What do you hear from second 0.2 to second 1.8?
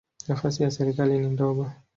Nafasi ya serikali ni ndogo.